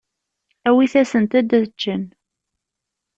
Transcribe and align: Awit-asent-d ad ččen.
Awit-asent-d 0.67 1.39
ad 1.39 1.51
ččen. 1.73 2.03